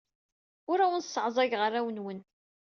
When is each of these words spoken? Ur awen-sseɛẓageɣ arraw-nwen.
Ur 0.71 0.79
awen-sseɛẓageɣ 0.79 1.61
arraw-nwen. 1.65 2.19